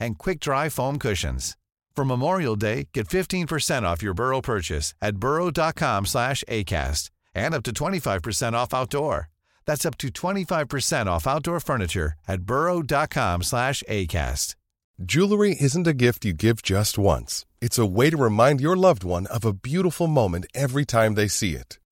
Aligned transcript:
and 0.00 0.18
quick-dry 0.18 0.68
foam 0.70 0.98
cushions. 0.98 1.56
For 1.94 2.04
Memorial 2.04 2.56
Day, 2.56 2.88
get 2.94 3.08
15% 3.08 3.82
off 3.82 4.02
your 4.02 4.14
Burrow 4.14 4.40
purchase 4.40 4.94
at 5.02 5.16
burrow.com 5.16 6.06
slash 6.06 6.42
ACAST 6.48 7.10
and 7.34 7.54
up 7.54 7.62
to 7.64 7.72
25% 7.72 8.52
off 8.54 8.72
outdoor. 8.72 9.28
That's 9.66 9.84
up 9.84 9.98
to 9.98 10.08
25% 10.08 11.06
off 11.06 11.26
outdoor 11.26 11.60
furniture 11.60 12.14
at 12.26 12.42
burrow.com 12.42 13.42
slash 13.42 13.82
ACAST. 13.88 14.54
Jewelry 15.02 15.56
isn't 15.58 15.86
a 15.86 15.94
gift 15.94 16.24
you 16.26 16.34
give 16.34 16.62
just 16.62 16.98
once. 16.98 17.46
It's 17.60 17.78
a 17.78 17.86
way 17.86 18.10
to 18.10 18.16
remind 18.16 18.60
your 18.60 18.76
loved 18.76 19.02
one 19.02 19.26
of 19.26 19.44
a 19.44 19.54
beautiful 19.54 20.06
moment 20.06 20.46
every 20.54 20.84
time 20.84 21.14
they 21.14 21.28
see 21.28 21.54
it. 21.54 21.79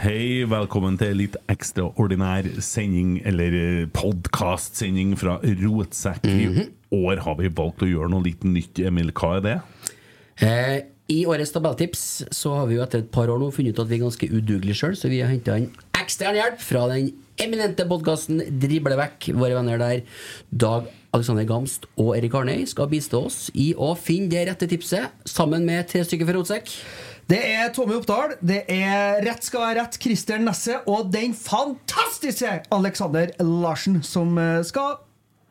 Hei, 0.00 0.46
velkommen 0.48 0.94
til 0.96 1.18
litt 1.18 1.34
ekstraordinær 1.52 2.46
sending, 2.64 3.18
eller 3.28 3.52
podkastsending 3.92 5.10
fra 5.20 5.34
Rotsekk. 5.44 6.24
I 6.24 6.62
år 6.96 7.20
har 7.26 7.36
vi 7.36 7.50
valgt 7.52 7.84
å 7.84 7.88
gjøre 7.90 8.08
noe 8.08 8.24
litt 8.24 8.46
nytt. 8.48 8.80
Emil, 8.88 9.12
hva 9.12 9.34
er 9.36 9.44
det? 9.44 9.52
Eh, 10.40 10.78
I 11.12 11.18
årets 11.28 11.52
tabelltips 11.52 12.04
så 12.32 12.54
har 12.56 12.70
vi 12.70 12.78
jo 12.78 12.84
etter 12.86 13.04
et 13.04 13.10
par 13.12 13.28
år 13.28 13.42
nå 13.42 13.50
funnet 13.52 13.76
ut 13.76 13.82
at 13.84 13.90
vi 13.90 13.98
er 13.98 14.06
ganske 14.06 14.30
udugelige 14.32 14.78
sjøl, 14.80 14.96
så 14.96 15.12
vi 15.12 15.20
har 15.20 15.28
henta 15.34 15.58
inn 15.60 15.68
ekstern 16.00 16.40
hjelp 16.40 16.64
fra 16.64 16.86
den 16.94 17.12
eminente 17.40 17.86
podkasten 17.88 18.42
Drible 18.60 18.96
vekk. 19.00 19.30
Våre 19.38 19.56
venner 19.56 19.80
der, 19.80 20.02
Dag 20.50 20.88
Alexander 21.16 21.46
Gamst 21.48 21.86
og 21.98 22.12
Erik 22.16 22.34
Arnøy, 22.38 22.64
skal 22.68 22.90
bistå 22.90 23.24
oss 23.28 23.38
i 23.58 23.72
å 23.74 23.94
finne 23.98 24.30
det 24.32 24.46
rette 24.50 24.68
tipset, 24.70 25.10
sammen 25.28 25.66
med 25.66 25.88
tre 25.90 26.04
stykker 26.06 26.28
fra 26.28 26.36
Rotsekk. 26.38 26.72
Det 27.30 27.38
er 27.46 27.70
Tommy 27.74 27.94
Oppdal, 27.94 28.34
det 28.42 28.64
er 28.74 29.20
Rett 29.22 29.46
skal 29.46 29.68
være 29.68 29.78
rett, 29.84 30.00
Christer 30.02 30.40
Nesse 30.42 30.80
og 30.90 31.12
den 31.14 31.34
fantastiske 31.36 32.56
Alexander 32.74 33.30
Larsen 33.38 34.00
som 34.06 34.34
eh, 34.40 34.64
skal 34.66 34.98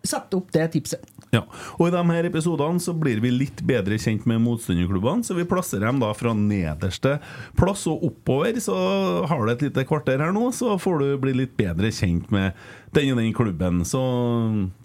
sette 0.04 0.36
opp 0.40 0.52
det 0.56 0.68
tipset. 0.76 1.19
Ja, 1.30 1.44
og 1.78 1.88
I 1.88 1.94
de 1.94 2.02
her 2.10 2.26
episodene 2.26 2.82
så 2.82 2.94
blir 2.98 3.20
vi 3.22 3.30
litt 3.30 3.62
bedre 3.68 4.00
kjent 4.02 4.26
med 4.30 4.42
motstanderklubbene, 4.42 5.26
så 5.26 5.36
vi 5.38 5.46
plasserer 5.50 5.86
dem 5.86 6.02
da 6.02 6.10
fra 6.18 6.34
nederste 6.34 7.20
plass 7.60 7.86
og 7.92 8.08
oppover. 8.08 8.58
Så 8.64 8.74
har 9.30 9.46
du 9.46 9.54
et 9.54 9.68
lite 9.68 9.86
kvarter 9.90 10.24
her 10.24 10.34
nå, 10.34 10.50
så 10.56 10.74
får 10.82 11.04
du 11.04 11.08
bli 11.22 11.36
litt 11.44 11.54
bedre 11.60 11.94
kjent 11.94 12.34
med 12.34 12.58
den 12.98 13.14
og 13.14 13.22
den 13.22 13.34
klubben. 13.38 13.84
Så 13.86 14.02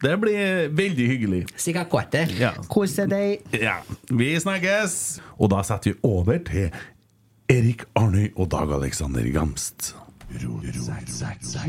det 0.04 0.18
blir 0.20 0.68
veldig 0.76 1.10
hyggelig. 1.14 1.42
Sikkert 1.56 1.88
kvarter. 1.94 2.36
Ja. 2.36 2.52
Hvordan 2.68 3.14
deg. 3.14 3.48
Ja, 3.56 3.78
vi 4.12 4.34
snakkes! 4.36 4.98
Og 5.40 5.48
da 5.54 5.64
setter 5.64 5.94
vi 5.94 5.98
over 6.04 6.44
til 6.44 6.68
Erik 7.52 7.88
Arnøy 7.96 8.34
og 8.36 8.52
Dag 8.52 8.72
Alexander 8.76 9.24
Gamst. 9.32 9.94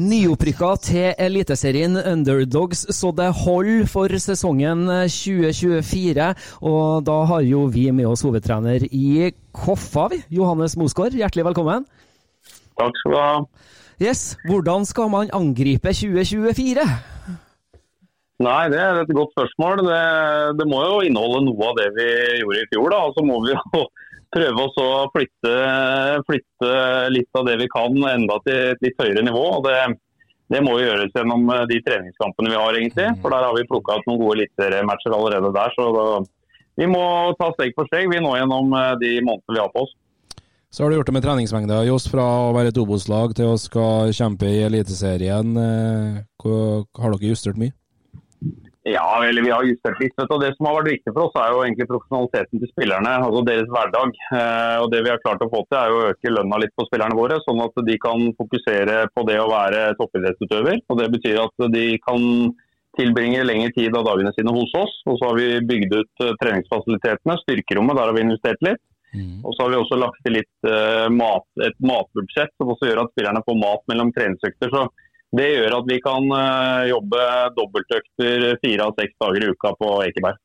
Nyopprykka 0.01 0.69
til 0.81 1.11
Eliteserien 1.21 1.97
Underdogs, 1.99 2.85
så 2.97 3.11
det 3.13 3.27
holder 3.43 3.85
for 3.89 4.09
sesongen 4.21 4.87
2024. 4.89 6.29
Og 6.65 7.05
da 7.05 7.17
har 7.29 7.45
jo 7.45 7.65
vi 7.69 7.91
med 7.93 8.09
oss 8.09 8.25
hovedtrener 8.25 8.87
i 8.89 9.31
Koffa, 9.53 10.07
vi. 10.11 10.23
Johannes 10.39 10.77
Mosgaard. 10.79 11.13
Hjertelig 11.13 11.45
velkommen. 11.51 11.85
Takk 12.79 12.97
skal 13.01 13.13
du 13.13 13.19
ha. 13.21 13.33
Yes, 14.01 14.35
Hvordan 14.49 14.85
skal 14.85 15.11
man 15.13 15.29
angripe 15.31 15.93
2024? 15.93 16.87
Nei, 18.43 18.63
det 18.67 18.79
er 18.81 18.97
et 18.99 19.13
godt 19.15 19.31
spørsmål. 19.31 19.85
Det, 19.87 20.01
det 20.59 20.65
må 20.67 20.81
jo 20.83 20.97
inneholde 21.07 21.45
noe 21.45 21.69
av 21.69 21.77
det 21.79 21.91
vi 21.95 22.09
gjorde 22.41 22.63
i 22.65 22.67
fjor. 22.73 22.89
da. 22.91 23.03
Så 23.15 23.23
må 23.23 23.39
vi 23.45 23.53
jo 23.53 23.85
prøve 24.33 24.65
å 24.65 24.87
flytte, 25.13 25.53
flytte, 26.27 26.71
litt 27.13 27.39
av 27.39 27.47
det 27.49 27.57
vi 27.61 27.69
kan 27.71 27.97
enda 28.09 28.39
til 28.45 28.71
et 28.73 28.85
litt 28.85 28.97
høyere 29.01 29.25
nivå. 29.25 29.43
og 29.57 29.67
det, 29.67 29.77
det 30.53 30.61
må 30.65 30.77
gjøres 30.79 31.13
gjennom 31.15 31.47
de 31.69 31.81
treningskampene 31.85 32.53
vi 32.53 32.57
har, 32.59 32.79
egentlig. 32.79 33.09
For 33.21 33.33
der 33.33 33.45
har 33.47 33.57
vi 33.57 33.67
plukka 33.69 33.99
ut 33.99 34.09
noen 34.09 34.23
gode 34.23 34.39
littermatcher 34.43 35.15
allerede 35.17 35.53
der. 35.55 35.75
Så 35.77 35.91
da, 35.95 36.07
vi 36.81 36.89
må 36.91 37.03
ta 37.39 37.51
steg 37.55 37.75
for 37.77 37.89
steg 37.91 38.11
vi 38.11 38.23
nå 38.23 38.35
gjennom 38.37 38.73
de 39.01 39.13
månedene 39.21 39.57
vi 39.57 39.63
har 39.63 39.71
på 39.73 39.85
oss. 39.85 39.95
Så 40.75 40.83
har 40.83 40.91
du 40.91 40.97
gjort 40.97 41.07
det 41.07 41.15
med 41.15 41.23
treningsmengde, 41.23 41.75
Johs, 41.87 42.09
fra 42.11 42.23
å 42.49 42.53
være 42.55 42.73
et 42.73 42.79
Obos-lag 42.81 43.31
til 43.37 43.53
å 43.53 43.59
skal 43.61 44.11
kjempe 44.11 44.49
i 44.49 44.65
Eliteserien. 44.65 45.55
Har 45.55 47.15
dere 47.15 47.29
justert 47.31 47.55
mye? 47.61 47.71
Ja, 48.85 49.25
eller 49.25 49.41
vi 49.41 49.49
har 49.49 49.63
justert 49.65 49.97
litt. 49.99 50.13
Du. 50.13 50.35
Det 50.37 50.51
som 50.55 50.67
har 50.69 50.75
vært 50.77 50.91
viktig 50.91 51.13
for 51.15 51.25
oss, 51.25 51.37
er 51.41 51.53
jo 51.55 51.61
egentlig 51.65 51.87
profesjonaliteten 51.89 52.61
til 52.61 52.69
spillerne. 52.69 53.13
altså 53.27 53.41
Deres 53.47 53.71
hverdag. 53.73 54.19
Eh, 54.29 54.75
og 54.83 54.91
Det 54.93 54.99
vi 55.01 55.09
har 55.09 55.23
klart 55.23 55.41
å 55.41 55.49
få 55.49 55.63
til, 55.65 55.79
er 55.79 55.89
jo 55.89 56.01
å 56.01 56.11
øke 56.11 56.33
lønna 56.35 56.59
litt 56.61 56.75
på 56.77 56.85
spillerne 56.85 57.17
våre, 57.17 57.39
sånn 57.47 57.63
at 57.65 57.81
de 57.87 57.95
kan 58.03 58.27
fokusere 58.37 58.99
på 59.09 59.25
det 59.25 59.39
å 59.41 59.49
være 59.49 59.81
toppidrettsutøver. 59.97 60.83
Og 60.85 61.01
Det 61.01 61.09
betyr 61.17 61.41
at 61.41 61.65
de 61.73 61.85
kan 62.05 62.27
tilbringe 62.95 63.41
lengre 63.43 63.73
tid 63.73 63.97
av 63.97 64.05
dagene 64.05 64.31
sine 64.37 64.53
hos 64.53 64.77
oss. 64.77 64.93
Og 65.09 65.17
så 65.17 65.31
har 65.31 65.41
vi 65.41 65.65
bygd 65.65 65.97
ut 65.97 66.25
treningsfasilitetene. 66.43 67.39
Styrkerommet, 67.41 67.97
der 67.97 68.11
har 68.11 68.13
vi 68.13 68.27
investert 68.27 68.61
litt. 68.69 68.83
Og 69.45 69.53
så 69.55 69.65
har 69.65 69.71
vi 69.71 69.79
også 69.79 69.97
lagt 69.99 70.21
til 70.25 70.37
litt 70.37 70.67
uh, 70.67 71.07
mat, 71.13 71.45
et 71.63 71.77
matbudsjett 71.79 72.51
som 72.59 72.73
også 72.73 72.89
gjør 72.89 73.05
at 73.05 73.13
spillerne 73.13 73.43
får 73.47 73.59
mat 73.61 73.83
mellom 73.91 74.11
treningsøkter. 74.15 74.73
Så 74.73 74.81
det 75.37 75.47
gjør 75.51 75.77
at 75.79 75.89
vi 75.89 75.97
kan 76.03 76.27
uh, 76.31 76.85
jobbe 76.89 77.23
dobbeltøkter 77.57 78.45
fire 78.63 78.87
av 78.87 78.95
seks 78.99 79.15
dager 79.21 79.45
i 79.45 79.51
uka 79.53 79.73
på 79.79 79.91
Ekeberg. 80.07 80.39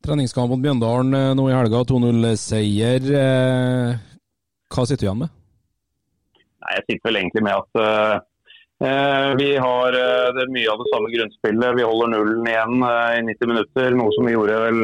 Treningskamp 0.00 0.52
mot 0.52 0.62
Bjøndalen 0.64 1.36
nå 1.36 1.44
i 1.50 1.52
helga, 1.52 1.82
2-0-seier. 1.84 3.10
Hva 4.72 4.84
sitter 4.88 5.02
du 5.02 5.06
igjen 5.08 5.22
med? 5.26 5.34
Nei, 6.64 6.72
Jeg 6.78 6.86
sitter 6.86 7.10
vel 7.10 7.18
egentlig 7.20 7.42
med 7.44 7.58
at 7.58 7.80
uh, 7.84 9.34
vi 9.36 9.50
har 9.60 9.92
det 9.92 10.46
er 10.46 10.54
mye 10.54 10.72
av 10.72 10.80
det 10.80 10.88
samme 10.88 11.12
grunnspillet. 11.12 11.76
Vi 11.76 11.84
holder 11.84 12.14
nullen 12.14 12.48
igjen 12.48 12.80
i 12.80 13.24
90 13.28 13.52
minutter, 13.52 13.98
noe 13.98 14.14
som 14.16 14.24
vi 14.24 14.32
gjorde 14.38 14.62
vel 14.64 14.80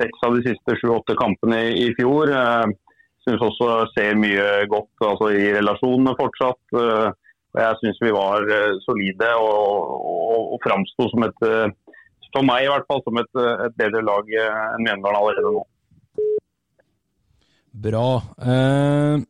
seks 0.00 0.24
av 0.26 0.38
de 0.38 0.46
siste 0.46 0.78
sju-åtte 0.80 1.16
kampene 1.18 1.58
i, 1.68 1.74
i 1.84 1.88
fjor. 1.98 2.32
Jeg 2.32 2.72
syns 3.26 3.44
også 3.46 3.74
ser 3.92 4.16
mye 4.18 4.46
godt 4.70 5.04
altså, 5.06 5.28
i 5.36 5.50
relasjonene 5.58 6.16
fortsatt. 6.18 7.18
Og 7.52 7.60
jeg 7.60 7.78
syns 7.80 7.98
vi 8.00 8.12
var 8.16 8.46
solide 8.86 9.28
og, 9.36 9.90
og, 10.08 10.54
og 10.54 10.62
framsto 10.64 11.08
som 11.12 11.26
et, 11.26 11.42
for 12.32 12.46
meg 12.48 12.64
i 12.64 12.70
hvert 12.70 12.88
fall, 12.88 13.02
som 13.04 13.20
et, 13.20 13.42
et 13.66 13.76
bedre 13.76 14.00
lag 14.06 14.32
enn 14.46 14.86
Mjøndalen 14.86 15.18
allerede 15.20 15.52
nå. 15.52 15.66
Bra. 17.72 18.08
Eh, 18.44 19.22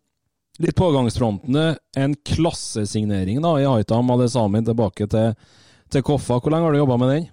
litt 0.63 0.79
pågangsfrontene. 0.79 1.67
En 1.99 2.17
klassesignering 2.27 3.43
da, 3.43 3.57
i 3.61 3.69
Aitam 3.69 4.11
Adesami 4.15 4.63
tilbake 4.67 5.07
til, 5.11 5.37
til 5.91 6.05
Koffa. 6.07 6.41
Hvor 6.41 6.55
lenge 6.55 6.69
har 6.69 6.75
du 6.75 6.83
jobba 6.83 6.99
med 7.03 7.15
den? 7.15 7.31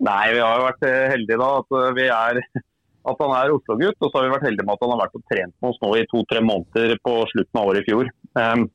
Nei, 0.00 0.32
vi 0.34 0.42
har 0.42 0.58
jo 0.58 0.66
vært 0.66 0.84
heldige 1.12 1.38
da. 1.40 1.52
At, 1.60 1.78
vi 1.98 2.08
er, 2.08 2.42
at 3.12 3.22
han 3.24 3.36
er 3.38 3.54
Oslo-gutt. 3.54 3.98
Og 4.00 4.08
så 4.08 4.16
har 4.18 4.26
vi 4.26 4.34
vært 4.34 4.48
heldige 4.48 4.66
med 4.66 4.76
at 4.76 4.84
han 4.86 4.94
har 4.94 5.02
vært 5.04 5.18
og 5.20 5.24
trent 5.30 5.54
med 5.56 5.70
oss 5.72 5.80
nå 5.84 5.94
i 5.98 6.06
to-tre 6.10 6.44
måneder 6.44 6.98
på 7.06 7.16
slutten 7.34 7.62
av 7.62 7.72
året 7.72 7.86
i 7.86 7.90
fjor. 7.90 8.12
Um, 8.38 8.66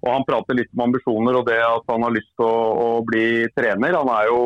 og 0.00 0.10
Han 0.14 0.26
prater 0.28 0.56
litt 0.56 0.72
om 0.74 0.86
ambisjoner 0.88 1.38
og 1.40 1.46
det 1.48 1.60
at 1.60 1.92
han 1.92 2.04
har 2.06 2.14
lyst 2.14 2.32
til 2.38 2.46
å, 2.48 2.58
å 2.80 2.90
bli 3.04 3.46
trener. 3.56 3.98
Han 4.00 4.10
er, 4.14 4.30
jo, 4.30 4.42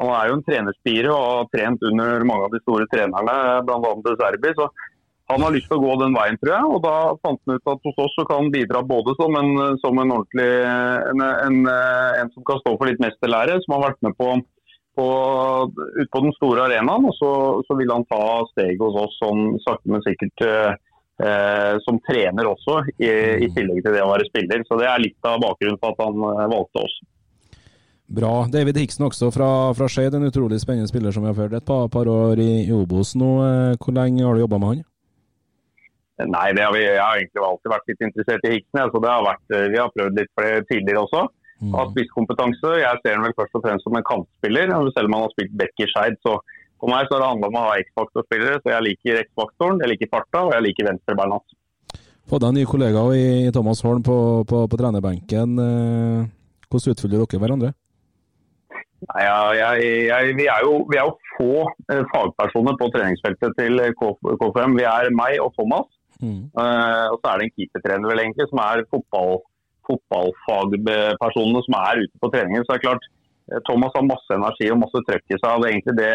han 0.00 0.12
er 0.16 0.30
jo 0.30 0.36
en 0.38 0.44
trenerspire 0.46 1.12
og 1.12 1.24
har 1.26 1.48
trent 1.52 1.88
under 1.90 2.24
mange 2.28 2.48
av 2.48 2.54
de 2.54 2.62
store 2.64 2.88
trenerne, 2.92 3.36
bl.a. 3.68 4.16
Serbi. 4.22 4.54
Så 4.56 4.70
han 5.26 5.42
har 5.42 5.52
lyst 5.52 5.68
til 5.68 5.76
å 5.76 5.82
gå 5.82 5.94
den 6.00 6.16
veien, 6.16 6.38
tror 6.40 6.54
jeg. 6.54 6.72
Og 6.72 6.82
da 6.86 6.96
fant 7.20 7.40
han 7.44 7.58
ut 7.58 7.72
at 7.72 7.88
hos 7.90 8.02
oss 8.06 8.16
så 8.16 8.24
kan 8.28 8.44
han 8.44 8.52
bidra 8.54 8.84
både 8.86 9.16
som 9.20 9.36
en, 9.36 9.52
som 9.82 10.00
en 10.00 10.16
ordentlig 10.16 10.50
en, 10.64 11.24
en, 11.26 11.62
en, 12.22 12.30
som 12.32 12.46
kan 12.46 12.62
stå 12.62 12.76
for 12.76 12.88
litt 12.88 13.02
mesterlære, 13.02 13.58
som 13.64 13.76
har 13.76 13.88
vært 13.90 14.06
med 14.06 14.16
på 14.20 14.36
på, 14.96 15.06
på 16.08 16.20
den 16.24 16.32
store 16.38 16.62
arenaen. 16.70 17.04
Og 17.04 17.12
så, 17.18 17.30
så 17.68 17.76
vil 17.76 17.92
han 17.92 18.06
ta 18.08 18.22
steget 18.54 18.80
hos 18.80 18.96
oss 19.02 19.18
sånn 19.20 19.58
sakte, 19.66 19.92
men 19.92 20.04
sikkert 20.06 20.46
eh, 21.20 21.26
eh, 21.26 21.74
som 21.84 22.00
trener 22.06 22.48
også, 22.48 22.80
i, 22.98 23.10
i, 23.46 23.50
tillegg 23.56 23.82
til 23.84 23.94
det 23.96 24.04
å 24.04 24.10
være 24.12 24.28
spiller. 24.30 24.64
Så 24.68 24.80
det 24.80 24.88
er 24.90 25.04
litt 25.04 25.28
av 25.28 25.40
bakgrunnen 25.44 25.78
for 25.82 25.94
at 25.94 26.02
han 26.06 26.26
eh, 26.32 26.48
valgte 26.54 26.82
oss. 26.86 26.96
Bra. 28.06 28.34
David 28.50 28.76
Hiksen 28.78 29.08
også 29.08 29.32
fra, 29.34 29.48
fra 29.74 29.88
Skeid, 29.90 30.14
en 30.14 30.28
utrolig 30.28 30.60
spennende 30.62 30.86
spiller 30.86 31.14
som 31.14 31.24
vi 31.24 31.32
har 31.32 31.38
ført 31.38 31.56
et 31.58 31.66
par, 31.66 31.88
par 31.90 32.06
år 32.06 32.38
i, 32.38 32.68
i 32.68 32.74
Obos 32.74 33.16
nå. 33.18 33.32
Hvor 33.82 33.96
lenge 33.96 34.22
har 34.22 34.36
du 34.36 34.44
jobba 34.44 34.60
med 34.62 34.70
han? 34.74 34.84
Nei, 36.24 36.46
har 36.56 36.72
vi, 36.72 36.80
Jeg 36.80 37.02
har 37.02 37.18
egentlig 37.18 37.42
alltid 37.44 37.72
vært 37.72 37.90
litt 37.90 38.04
interessert 38.08 38.46
i 38.48 38.52
Hiksen. 38.54 38.80
Altså 38.80 39.00
det 39.04 39.10
har 39.12 39.26
vært, 39.26 39.46
eh, 39.52 39.66
vi 39.72 39.80
har 39.80 39.92
prøvd 39.92 40.20
litt 40.20 40.32
flere 40.38 40.62
tidligere 40.70 41.02
også. 41.04 41.24
Mm. 41.60 41.74
Har 41.76 41.90
spisskompetanse. 41.92 42.70
Jeg 42.80 43.02
ser 43.02 43.16
ham 43.16 43.26
vel 43.26 43.36
først 43.36 43.58
og 43.58 43.64
fremst 43.64 43.84
som 43.84 43.96
en 43.96 44.06
kantspiller, 44.10 44.72
selv 44.72 45.08
om 45.08 45.16
han 45.16 45.26
har 45.26 45.34
spilt 45.34 45.56
back 45.60 45.84
i 45.84 45.88
Skeid. 45.92 46.16
Så 46.24 46.38
for 46.80 46.92
meg 46.92 47.06
så 47.06 47.16
har 47.16 47.22
det 47.22 47.30
handla 47.32 47.50
om 47.50 47.58
å 47.58 47.64
ha 47.66 47.76
X-faktor-spillere. 47.82 48.60
Så 48.62 48.72
jeg 48.72 48.86
liker 48.90 49.20
X-faktoren, 49.22 49.80
jeg 49.82 49.94
liker 49.94 50.12
farta 50.12 50.44
og 50.46 50.54
jeg 50.56 50.66
liker 50.68 50.90
venstrebeina 50.90 51.38
hans. 51.38 51.56
Fått 52.26 52.42
deg 52.42 52.50
en 52.50 52.58
ny 52.58 52.64
kollega 52.66 53.02
i 53.14 53.26
Thomas 53.54 53.80
Holm 53.86 54.02
på, 54.06 54.18
på, 54.50 54.64
på 54.66 54.78
trenerbenken. 54.80 55.58
Eh, 55.62 56.22
hvordan 56.66 56.96
utfyller 56.96 57.22
dere 57.22 57.42
hverandre? 57.42 57.72
Nei, 59.06 59.22
jeg, 59.22 59.90
jeg, 60.08 60.36
vi, 60.38 60.46
er 60.50 60.64
jo, 60.66 60.80
vi, 60.90 60.98
er 60.98 61.06
jo, 61.06 61.14
få 61.36 61.66
eh, 61.92 62.02
fagpersoner 62.10 62.78
på 62.80 62.88
treningsfeltet 62.94 63.54
til 63.60 63.82
KFM. 64.00 64.74
Vi 64.78 64.86
er 64.88 65.12
meg 65.14 65.38
og 65.44 65.52
Thomas. 65.58 65.86
Mm. 66.16 66.48
Uh, 66.56 67.12
og 67.12 67.18
så 67.20 67.28
er 67.28 67.38
det 67.38 67.46
en 67.46 67.54
keepertrener 67.58 68.08
vel 68.08 68.22
egentlig, 68.22 68.46
som 68.48 68.62
er 68.64 68.86
fotball, 68.88 69.42
fotballfagpersonene 69.84 71.62
som 71.66 71.76
er 71.82 72.02
ute 72.06 72.22
på 72.22 72.30
treningen. 72.32 72.64
Så 72.64 72.72
det 72.72 72.78
er 72.78 72.86
klart, 72.86 73.04
Thomas 73.68 73.94
har 73.94 74.08
masse 74.08 74.38
energi 74.38 74.70
og 74.72 74.80
masse 74.80 75.02
trøkk 75.06 75.26
i 75.28 75.36
seg. 75.36 75.50
og 75.52 75.62
Det 75.62 75.68
er 75.68 75.74
egentlig 75.76 75.96
det, 76.00 76.12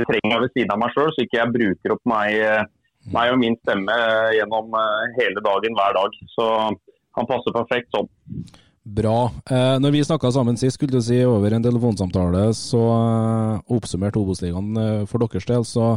det 0.00 0.08
trenger 0.08 0.34
jeg 0.34 0.44
ved 0.44 0.54
siden 0.56 0.72
av 0.74 0.80
meg 0.80 0.94
sjøl, 0.94 1.12
så 1.12 1.26
ikke 1.26 1.38
jeg 1.40 1.54
bruker 1.58 1.94
opp 1.96 2.02
meg, 2.08 2.38
eh, 2.40 2.64
meg, 3.12 3.34
og 3.34 3.38
min 3.42 3.58
stemme 3.60 3.98
gjennom 4.38 4.74
hele 5.18 5.44
dagen 5.44 5.78
hver 5.78 5.96
dag. 5.98 6.18
Så 6.32 6.48
han 7.18 7.28
passer 7.28 7.56
perfekt 7.56 7.92
sånn. 7.92 8.10
Bra. 8.82 9.30
Eh, 9.46 9.76
når 9.78 9.94
vi 9.94 10.02
snakka 10.02 10.32
sammen 10.34 10.58
sist, 10.58 10.74
skulle 10.78 10.98
du 10.98 11.04
si 11.04 11.20
over 11.22 11.54
en 11.54 11.62
telefonsamtale, 11.62 12.48
så 12.58 12.82
eh, 12.96 13.72
oppsummerte 13.76 14.18
Obos-ligaen 14.18 15.06
for 15.06 15.22
deres 15.22 15.46
del, 15.46 15.66
så 15.68 15.96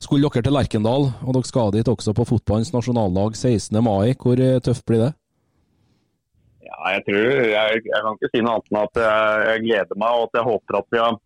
skulle 0.00 0.28
dere 0.32 0.42
til 0.42 0.56
Lerkendal, 0.56 1.10
og 1.22 1.34
dere 1.36 1.48
skal 1.48 1.72
dit 1.74 1.88
også 1.88 2.14
på 2.16 2.26
fotballens 2.32 2.72
nasjonallag 2.72 3.36
16. 3.36 3.76
mai. 3.84 4.14
Hvor 4.16 4.40
eh, 4.40 4.60
tøft 4.64 4.86
blir 4.88 5.04
det? 5.04 5.10
Ja, 6.64 6.94
jeg 6.96 7.04
tror, 7.08 7.26
jeg, 7.52 7.82
jeg 7.84 8.04
kan 8.06 8.16
ikke 8.16 8.30
si 8.32 8.40
noe 8.40 8.56
annet 8.56 8.70
enn 8.72 8.80
at 8.80 9.00
jeg, 9.02 9.42
jeg, 9.50 9.64
gleder 9.66 10.00
meg 10.00 10.16
og 10.16 10.28
at 10.28 10.38
jeg 10.38 10.48
håper 10.48 10.78
at 10.80 10.88
vi 10.94 11.02
har 11.02 11.18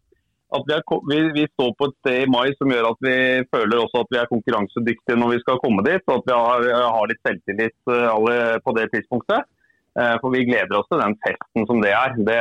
at 0.54 0.68
vi, 0.68 0.76
er, 0.76 0.84
vi, 1.10 1.18
vi, 1.36 1.46
står 1.52 1.72
på 1.78 1.88
et 1.90 1.96
sted 2.02 2.22
i 2.22 2.30
mai 2.30 2.54
som 2.58 2.70
gjør 2.70 2.90
at 2.92 3.02
vi 3.06 3.16
føler 3.54 3.82
også 3.82 4.04
at 4.04 4.14
vi 4.14 4.20
er 4.20 4.30
konkurransedyktige 4.30 5.18
når 5.20 5.34
vi 5.34 5.42
skal 5.42 5.60
komme 5.64 5.84
dit. 5.86 6.04
Og 6.08 6.20
at 6.20 6.30
vi 6.30 6.38
har, 6.38 6.70
har 6.96 7.10
litt 7.10 7.22
selvtillit 7.26 7.92
eh, 7.94 8.08
alle 8.12 8.38
på 8.64 8.76
det 8.78 8.88
tidspunktet. 8.94 9.50
Eh, 9.98 10.14
for 10.22 10.34
vi 10.34 10.46
gleder 10.48 10.78
oss 10.78 10.88
til 10.90 11.02
den 11.02 11.18
festen 11.26 11.68
som 11.70 11.82
det 11.84 11.92
er. 11.94 12.16
Det, 12.30 12.40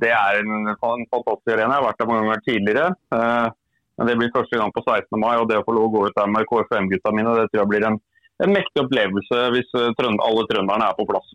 det 0.00 0.14
er 0.16 0.40
en, 0.40 0.70
en 0.72 0.78
fantastisk 0.80 1.52
arena. 1.52 1.74
Jeg 1.74 1.76
har 1.76 1.86
vært 1.90 2.00
der 2.00 2.10
mange 2.10 2.24
ganger 2.24 2.48
tidligere. 2.48 2.88
Men 3.96 4.10
det 4.10 4.16
blir 4.18 4.34
første 4.34 4.58
gang 4.58 4.72
på 4.74 4.82
16. 4.82 5.06
mai, 5.22 5.34
og 5.38 5.48
det 5.50 5.60
å 5.60 5.66
få 5.66 5.74
lov 5.76 5.88
å 5.88 5.92
gå 5.94 6.06
ut 6.08 6.16
der 6.18 6.30
med 6.30 6.48
KFM-gutta 6.50 7.14
mine, 7.14 7.34
det 7.38 7.46
tror 7.50 7.62
jeg 7.62 7.70
blir 7.70 7.86
en, 7.86 7.98
en 8.42 8.54
mektig 8.54 8.82
opplevelse 8.82 9.42
hvis 9.54 9.76
eh, 9.78 9.92
alle 10.00 10.46
trønderne 10.50 10.88
er 10.88 10.98
på 10.98 11.06
plass. 11.10 11.34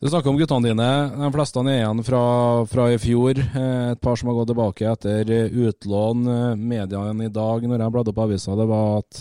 Du 0.00 0.08
snakker 0.08 0.30
om 0.30 0.38
guttene 0.40 0.64
dine. 0.64 0.84
De 1.12 1.28
fleste 1.34 1.60
er 1.60 1.74
igjen 1.74 1.98
fra, 2.00 2.20
fra, 2.64 2.86
i 2.88 2.96
fjor. 2.96 3.36
Eh, 3.36 3.90
et 3.92 4.00
par 4.00 4.16
som 4.16 4.30
har 4.30 4.38
gått 4.38 4.48
tilbake 4.48 4.86
etter 4.88 5.28
utlån. 5.68 6.22
Eh, 6.24 6.52
mediene 6.56 7.26
i 7.26 7.32
dag, 7.34 7.66
når 7.68 7.82
jeg 7.84 7.92
bladde 7.92 8.14
opp 8.14 8.20
avisa, 8.24 8.54
det 8.56 8.64
var 8.70 9.02
at 9.02 9.18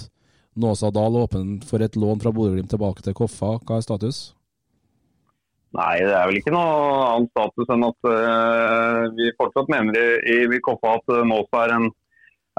Nåsa 0.55 0.87
Dahl 0.95 1.17
åpen 1.19 1.57
for 1.67 1.83
et 1.83 1.97
lån 1.99 2.21
fra 2.23 2.31
Bodø-Glimt 2.31 2.71
tilbake 2.71 3.03
til 3.03 3.17
Koffa. 3.17 3.57
Hva 3.59 3.75
er 3.75 3.83
status? 3.83 4.19
Nei, 5.75 5.97
det 5.99 6.13
er 6.15 6.29
vel 6.29 6.39
ikke 6.39 6.53
noe 6.55 6.69
annen 7.09 7.27
status 7.33 7.73
enn 7.75 7.83
at 7.85 8.07
uh, 8.07 9.01
vi 9.17 9.27
fortsatt 9.37 9.67
mener 9.69 9.99
i, 9.99 10.37
i 10.47 10.61
Koffa 10.63 10.95
at 11.01 11.11
Nåsa 11.27 11.65
er 11.65 11.75
en 11.75 11.89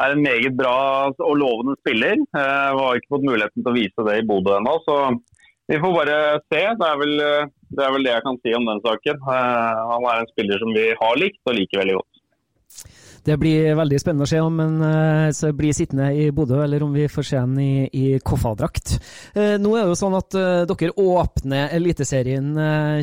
er 0.00 0.14
en 0.14 0.20
meget 0.24 0.54
bra 0.56 0.76
og 1.08 1.32
lovende 1.40 1.78
spiller. 1.80 2.20
Uh, 2.36 2.68
vi 2.76 2.84
har 2.84 3.00
ikke 3.00 3.14
fått 3.16 3.26
muligheten 3.30 3.64
til 3.64 3.72
å 3.72 3.78
vise 3.78 4.06
det 4.10 4.18
i 4.20 4.28
Bodø 4.28 4.58
ennå, 4.58 4.76
så 4.84 5.00
vi 5.72 5.80
får 5.80 5.96
bare 5.96 6.20
se. 6.52 6.62
Det 6.76 6.86
er, 6.92 7.00
vel, 7.00 7.50
det 7.70 7.84
er, 7.84 7.92
vel, 7.94 8.06
det 8.06 8.14
jeg 8.16 8.26
kan 8.26 8.38
si 8.42 8.54
om 8.56 8.66
den 8.66 8.80
saken. 8.86 9.20
Eh, 9.34 9.82
han 9.92 10.08
er 10.10 10.22
en 10.22 10.32
spiller 10.32 10.62
som 10.62 10.72
vi 10.74 10.86
har 11.02 11.20
likt 11.20 11.42
og 11.46 11.56
liker 11.58 11.82
veldig 11.82 11.98
godt. 12.00 12.10
Det 13.20 13.36
blir 13.36 13.74
veldig 13.76 13.98
spennende 14.00 14.24
å 14.24 14.30
se 14.30 14.38
om 14.40 14.60
han 14.62 14.76
uh, 14.80 15.50
blir 15.56 15.74
sittende 15.76 16.08
i 16.16 16.30
Bodø, 16.32 16.62
eller 16.64 16.84
om 16.86 16.94
vi 16.96 17.04
får 17.10 17.26
se 17.28 17.40
han 17.40 17.52
i, 17.60 17.84
i 17.92 18.04
Koffa-drakt. 18.24 18.94
Uh, 19.36 19.58
nå 19.60 19.74
er 19.76 19.84
det 19.84 19.92
jo 19.92 19.98
sånn 20.00 20.16
at 20.16 20.36
uh, 20.38 20.62
dere 20.70 20.94
åpner 20.96 21.74
Eliteserien 21.76 22.48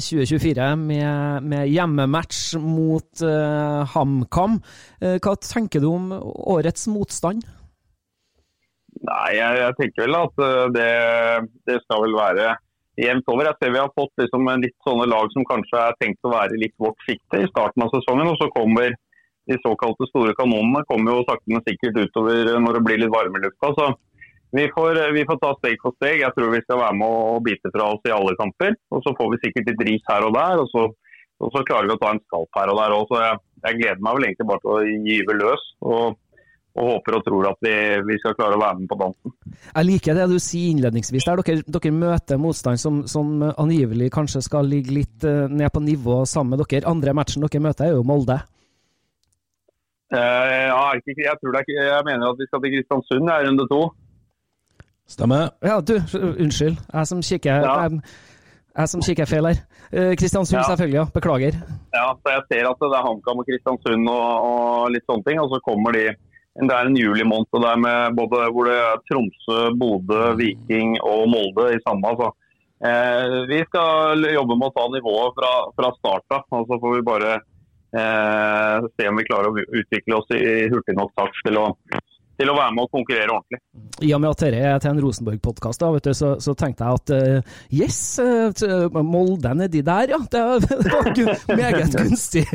2024 0.01 0.71
med, 0.81 1.45
med, 1.45 1.69
hjemmematch 1.69 2.57
mot 2.61 3.21
HamKam. 3.93 4.57
hva 5.21 5.33
tenker 5.43 5.83
du 5.83 5.87
om 5.91 6.09
årets 6.57 6.87
motstand? 6.89 7.45
Nei, 8.97 9.29
jeg, 9.37 9.59
jeg 9.61 9.77
tenker 9.77 10.07
vel 10.07 10.17
at 10.17 10.41
det, 10.73 10.91
det, 11.69 11.77
skal 11.85 12.01
vel 12.07 12.17
være 12.17 12.55
jevnt 12.97 13.29
over. 13.31 13.49
Jeg 13.49 13.59
ser 13.61 13.73
vi 13.75 13.81
har 13.83 13.93
fått 13.97 14.23
liksom 14.23 14.49
litt 14.63 14.77
sånne 14.87 15.07
lag 15.09 15.33
som 15.33 15.45
kanskje 15.47 15.83
er 15.83 15.99
tenkt 16.01 16.25
å 16.25 16.33
være 16.33 16.59
litt 16.61 16.75
vårt 16.81 16.99
sikte 17.07 17.43
i 17.43 17.49
starten 17.51 17.85
av 17.85 17.93
sesongen. 17.93 18.31
og 18.31 18.39
så 18.41 18.49
kommer 18.55 18.95
de 19.47 19.55
såkalte 19.63 20.09
store 20.09 20.33
kanonene 20.35 20.83
kommer 20.89 21.15
jo 21.15 21.23
sakte, 21.27 21.47
men 21.53 21.63
sikkert 21.63 22.01
utover 22.03 22.57
når 22.59 22.77
det 22.77 22.83
blir 22.87 23.01
litt 23.03 23.13
varme 23.13 23.39
i 23.39 23.45
lufta. 23.45 23.71
Så 23.77 23.85
vi 24.57 24.67
får, 24.75 24.99
vi 25.15 25.25
får, 25.27 25.39
ta 25.43 25.53
steg 25.59 25.79
for 25.83 25.95
steg. 25.97 26.21
Jeg 26.23 26.35
tror 26.35 26.53
vi 26.53 26.63
skal 26.63 26.81
være 26.81 26.97
med 26.99 27.15
og 27.31 27.43
bite 27.47 27.71
fra 27.73 27.89
oss 27.93 28.07
i 28.07 28.15
alle 28.15 28.35
kamper. 28.39 28.75
Og 28.95 29.03
så 29.05 29.13
får 29.17 29.33
vi 29.33 29.41
sikkert 29.43 29.71
litt 29.71 29.83
ris 29.89 30.07
her 30.11 30.27
og 30.27 30.35
der. 30.35 30.63
Og 30.63 30.71
så, 30.71 30.85
og 31.43 31.51
så 31.55 31.63
klarer 31.67 31.89
vi 31.89 31.95
å 31.95 32.01
ta 32.01 32.13
en 32.15 32.23
skalp 32.25 32.59
her 32.59 32.71
og 32.71 32.79
der 32.81 32.95
òg. 32.95 33.15
Jeg, 33.23 33.41
jeg, 33.65 33.79
gleder 33.81 34.05
meg 34.07 34.17
vel 34.17 34.29
egentlig 34.29 34.49
bare 34.51 34.63
til 34.63 34.73
å 34.75 35.09
gyve 35.11 35.37
løs. 35.41 35.67
Og, 35.83 36.19
og 36.77 36.89
håper 36.91 37.17
og 37.17 37.23
tror 37.25 37.47
at 37.49 37.63
vi, 37.65 37.73
vi, 38.05 38.17
skal 38.21 38.35
klare 38.37 38.57
å 38.57 38.61
være 38.61 38.79
med 38.81 38.89
på 38.91 38.97
dansen. 38.99 39.33
Jeg 39.65 39.87
liker 39.87 40.17
det 40.17 40.27
du 40.29 40.37
sier 40.41 40.73
innledningsvis. 40.75 41.25
der 41.25 41.41
Dere, 41.41 41.63
dere 41.65 41.93
møter 41.95 42.41
motstand 42.41 42.81
som, 42.81 42.99
som, 43.09 43.31
angivelig 43.57 44.11
kanskje 44.13 44.43
skal 44.45 44.69
ligge 44.69 44.93
litt 44.93 45.25
uh, 45.25 45.47
ned 45.49 45.73
på 45.73 45.81
nivå 45.81 46.21
sammen 46.29 46.55
med 46.55 46.65
dere. 46.65 46.85
Andre 46.89 47.15
matchen 47.17 47.45
dere 47.45 47.63
møter 47.65 47.89
er 47.89 47.97
jo 47.97 48.05
Molde. 48.05 48.37
Uh, 50.13 50.69
ja, 50.69 50.83
jeg, 51.01 51.33
tror 51.41 51.57
det 51.57 51.63
er, 51.65 51.89
jeg 51.89 52.05
mener 52.07 52.29
at 52.29 52.37
vi 52.39 52.47
skal 52.47 52.61
til 52.63 52.77
Kristiansund, 52.77 53.27
i 53.27 53.47
runde 53.47 53.65
to. 53.73 53.81
Stemmer. 55.07 55.49
Ja, 55.63 55.81
du, 55.81 55.97
unnskyld. 56.43 56.77
Jeg 56.93 57.07
som 57.09 57.23
kikker, 57.23 57.65
ja. 57.65 57.73
jeg, 57.87 58.01
jeg 58.77 58.91
som 58.93 59.03
kikker 59.03 59.27
feil 59.27 59.49
her. 59.49 59.59
Uh, 59.89 60.13
Kristiansund, 60.19 60.61
ja. 60.61 60.69
selvfølgelig. 60.69 61.01
ja. 61.01 61.09
Beklager. 61.15 61.59
Ja, 61.95 62.07
så 62.21 62.37
jeg 62.37 62.45
ser 62.51 62.69
at 62.69 62.85
det 62.85 62.95
er 62.99 63.05
HamKam 63.07 63.41
og 63.41 63.49
Kristiansund 63.49 64.13
og, 64.13 64.29
og, 64.51 64.89
litt 64.93 65.09
sånne 65.09 65.25
ting. 65.27 65.41
Og 65.41 65.49
så 65.51 65.63
kommer 65.65 65.95
de 65.97 66.05
Det 66.57 66.73
er 66.73 66.89
en 66.89 66.97
julimåned 66.97 67.61
der 67.61 67.77
med 67.77 68.15
både 68.17 68.47
hvor 68.53 68.65
det 68.65 68.77
er 68.81 69.01
Tromsø, 69.09 69.59
Bodø, 69.77 70.21
Viking 70.39 70.95
og 71.05 71.27
Molde 71.29 71.69
i 71.75 71.83
samme. 71.83 72.13
Altså. 72.13 72.31
Eh, 72.81 73.35
vi 73.49 73.59
skal 73.67 74.25
jobbe 74.33 74.57
med 74.57 74.71
å 74.71 74.75
ta 74.75 74.87
nivået 74.93 75.37
fra, 75.37 75.51
fra 75.77 75.91
start 75.99 76.37
av. 76.39 76.49
Så 76.49 76.79
får 76.81 76.97
vi 76.97 77.05
bare 77.05 77.37
Eh, 77.95 78.85
se 78.99 79.07
om 79.07 79.15
vi 79.15 79.23
klarer 79.23 79.47
å 79.47 79.63
utvikle 79.79 80.17
oss 80.19 80.33
i 80.35 80.67
hurtig 80.67 80.95
nok 80.97 81.13
takt 81.15 81.37
til 81.45 81.55
å, 81.61 81.69
til 82.37 82.51
å 82.51 82.55
være 82.57 82.73
med 82.75 82.85
og 82.85 82.93
konkurrere 82.93 83.33
ordentlig. 83.33 83.59
I 84.05 84.11
og 84.13 84.21
med 84.21 84.29
at 84.29 84.43
dette 84.43 84.59
er 84.69 84.81
til 84.81 84.91
en 84.91 85.01
Rosenborg-podkast, 85.01 85.85
så, 86.17 86.29
så, 86.43 86.53
tenkte 86.57 86.85
jeg 86.85 87.01
at 87.01 87.13
uh, 87.15 87.55
yes, 87.73 87.99
uh, 88.21 89.01
Molde 89.01 89.53
nedi 89.57 89.81
der, 89.85 90.13
ja. 90.13 90.19
Det, 90.31 90.41
var 90.93 91.09
meget 91.57 91.95
gunstig. 92.01 92.45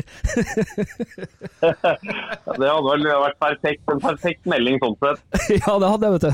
det 1.59 2.69
hadde 2.69 2.85
vel 2.87 3.09
vært 3.09 3.39
perfekt, 3.41 3.83
en 3.91 4.03
perfekt 4.03 4.47
melding 4.49 4.79
sånn 4.83 4.97
sett. 5.03 5.25
ja, 5.59 5.75
det 5.81 5.91
hadde 5.95 6.07
jeg, 6.07 6.13
vet 6.15 6.23
du. 6.23 6.31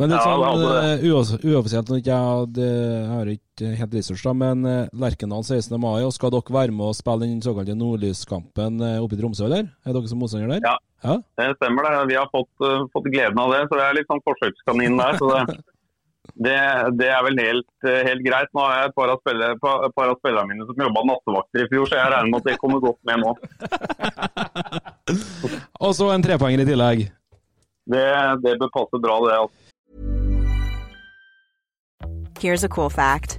Men 0.00 0.14
litt 0.14 0.24
sånn 0.26 1.54
uoffisielt, 1.54 1.94
jeg, 2.00 2.06
jeg 2.10 3.06
har 3.14 3.34
ikke 3.36 3.49
helt 3.60 3.94
research, 3.94 4.22
da, 4.24 4.32
men 4.36 4.64
eh, 4.68 4.88
Lerkendal 4.96 5.44
16. 5.44 5.74
mai, 5.80 6.02
og 6.04 6.14
skal 6.16 6.32
dere 6.34 6.54
være 6.56 6.74
med 6.74 6.92
og 6.92 6.96
spille 6.98 7.28
den 7.28 7.42
såkalte 7.44 7.76
nordlyskampen 7.78 8.80
eh, 8.86 9.00
oppe 9.02 9.16
i 9.16 9.20
Tromsø, 9.20 9.46
eller? 9.48 9.68
Er 9.84 9.96
dere 9.96 10.10
som 10.10 10.20
motstander 10.22 10.54
der? 10.54 10.64
Ja, 10.64 10.76
ja, 11.04 11.18
det 11.40 11.50
stemmer 11.58 11.86
det. 11.86 11.92
Vi 12.10 12.18
har 12.18 12.30
fått, 12.32 12.50
uh, 12.64 12.86
fått, 12.94 13.10
gleden 13.12 13.40
av 13.40 13.52
det, 13.54 13.62
så 13.68 13.78
det 13.78 13.84
er 13.86 13.98
litt 13.98 14.10
sånn 14.10 14.24
forsøkskanin 14.26 14.98
der. 15.00 15.20
så 15.20 15.30
det, 15.30 15.60
det, 16.48 16.56
det, 17.00 17.08
er 17.12 17.24
vel 17.28 17.40
helt, 17.44 17.70
helt, 17.86 18.24
greit. 18.26 18.52
Nå 18.56 18.66
har 18.66 18.76
jeg 18.76 18.90
et 18.90 18.98
par 18.98 19.14
av, 19.14 19.22
spillere, 19.22 19.60
par, 19.62 19.86
par 19.96 20.12
av 20.12 20.20
spillerne 20.20 20.52
mine 20.52 20.68
som 20.68 20.84
jobba 20.86 21.06
nattevakter 21.12 21.64
i 21.64 21.70
fjor, 21.72 21.88
så 21.88 22.00
jeg 22.00 22.12
regner 22.16 22.34
med 22.34 22.42
at 22.42 22.50
det 22.50 22.60
kommer 22.60 22.84
godt 22.84 23.00
med 23.08 23.24
nå. 23.24 23.30
og 25.88 25.96
så 25.96 26.12
en 26.12 26.28
trepoenger 26.28 26.66
i 26.66 26.70
tillegg. 26.72 27.08
Det, 27.90 28.06
det 28.44 28.60
bør 28.60 28.72
passe 28.76 29.02
bra, 29.02 29.16
det. 29.26 29.40
altså. 29.40 29.66
Here's 32.40 32.64
a 32.64 32.68
cool 32.68 32.88
fact. 32.88 33.38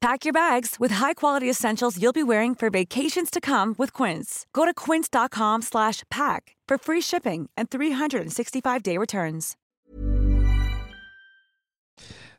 Pack 0.00 0.24
your 0.24 0.32
bags 0.32 0.76
with 0.78 0.92
high-quality 0.96 1.48
essentials 1.50 2.00
you'll 2.00 2.12
be 2.12 2.22
wearing 2.22 2.54
for 2.54 2.70
vacations 2.70 3.30
to 3.30 3.40
come 3.40 3.74
with 3.78 3.92
Quince. 3.92 4.44
Go 4.52 4.64
to 4.64 4.74
quince.com 4.74 5.62
slash 5.62 6.02
pack 6.10 6.54
for 6.68 6.76
free 6.78 7.00
shipping 7.00 7.48
and 7.56 7.70
365-day 7.70 8.98
returns. 8.98 9.56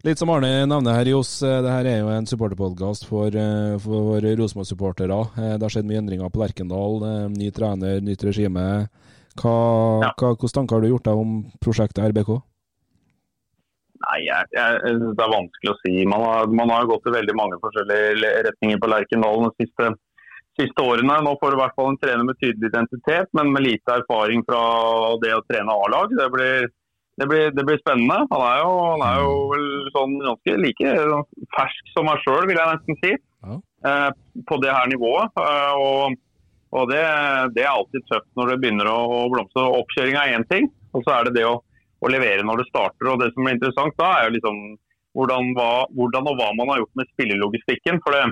Litt 0.06 0.20
som 0.22 0.30
Arne 0.30 0.68
nevner 0.70 0.94
her, 0.94 1.08
i 1.10 1.14
oss, 1.18 1.40
det 1.42 1.72
her 1.74 1.88
er 1.90 1.98
jo 2.04 2.10
en 2.14 2.28
supporterpodkast 2.30 3.08
for, 3.10 3.34
eh, 3.34 3.78
for 3.82 4.22
Rosenborg-supportere. 4.22 5.18
Eh, 5.38 5.58
Det 5.58 5.62
har 5.66 5.70
skjedd 5.74 5.88
mye 5.90 5.98
endringer 6.04 6.30
på 6.30 6.40
Lerkendal. 6.44 7.02
eh, 7.04 7.28
Ny 7.34 7.50
trener, 7.52 8.00
nytt 8.00 8.24
regime. 8.24 8.88
Hva, 9.36 10.04
Ja. 10.04 10.14
hva, 10.18 10.36
hvilke 10.38 10.54
tanker 10.54 10.76
har 10.76 10.82
du 10.82 10.90
gjort 10.90 11.04
deg 11.04 11.18
om 11.18 11.52
prosjektet 11.60 12.06
RBK? 12.14 12.42
Nei, 14.06 14.18
jeg, 14.28 14.50
jeg, 14.56 14.98
Det 15.18 15.24
er 15.24 15.34
vanskelig 15.34 15.72
å 15.74 15.80
si. 15.84 15.94
Man 16.10 16.26
har, 16.26 16.52
man 16.60 16.74
har 16.74 16.90
gått 16.90 17.08
i 17.10 17.16
veldig 17.16 17.36
mange 17.38 17.60
forskjellige 17.64 18.34
retninger 18.50 18.82
på 18.82 18.90
Lerkendal 18.92 19.48
de 19.48 19.66
siste, 19.66 19.92
siste 20.60 20.86
årene. 20.86 21.20
Nå 21.26 21.36
får 21.42 21.54
du 21.54 21.58
i 21.58 21.62
hvert 21.64 21.78
fall 21.80 21.94
en 21.94 22.02
trener 22.02 22.28
med 22.28 22.40
tydelig 22.42 22.72
identitet, 22.72 23.32
men 23.38 23.54
med 23.56 23.66
lite 23.66 24.00
erfaring 24.02 24.44
fra 24.48 24.62
det 25.24 25.34
å 25.38 25.46
trene 25.50 25.80
A-lag. 25.86 26.14
Det 26.14 26.30
det, 27.18 27.28
det 27.58 27.64
blir 27.66 27.80
spennende. 27.82 28.20
Han 28.30 28.44
er 28.46 28.60
jo, 28.62 28.74
han 28.92 29.04
er 29.08 29.24
jo 29.24 29.32
vel 29.50 29.68
sånn 29.96 30.12
ganske 30.22 30.54
like 30.62 30.92
fersk 31.56 31.96
som 31.96 32.06
meg 32.06 32.22
sjøl, 32.22 32.46
vil 32.46 32.60
jeg 32.60 32.76
nesten 32.76 33.00
si. 33.02 33.14
Ja. 33.48 33.58
Eh, 33.90 34.10
på 34.46 34.60
det 34.62 34.74
her 34.76 34.90
nivået. 34.92 35.34
Eh, 35.42 35.82
og 35.82 36.18
og 36.76 36.90
det, 36.92 37.00
det 37.56 37.64
er 37.64 37.72
alltid 37.72 38.04
tøft 38.10 38.28
når 38.36 38.52
det 38.52 38.58
begynner 38.64 38.90
å 38.92 39.28
blomstre. 39.32 39.64
Oppkjøring 39.80 40.18
er 40.20 40.34
én 40.36 40.46
ting, 40.50 40.68
og 40.92 41.06
så 41.06 41.16
er 41.16 41.28
det 41.28 41.38
det 41.40 41.46
å 41.48 41.62
å 42.02 42.12
levere 42.12 42.46
når 42.46 42.62
det 42.62 42.70
starter. 42.70 43.12
og 43.12 43.22
Det 43.22 43.32
som 43.34 43.48
er 43.48 43.58
interessant 43.58 43.98
da, 44.00 44.12
er 44.18 44.28
jo 44.28 44.36
liksom 44.38 44.60
hvordan, 45.18 45.54
hva, 45.58 45.72
hvordan 45.98 46.30
og 46.30 46.38
hva 46.38 46.52
man 46.58 46.74
har 46.74 46.84
gjort 46.84 47.00
med 47.00 47.10
spillelogistikken. 47.14 48.02
For 48.06 48.16
det, 48.16 48.24